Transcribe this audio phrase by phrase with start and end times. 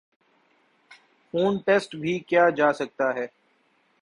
[1.25, 3.25] خون ٹیسٹ بھی کیا جاسکتا ہے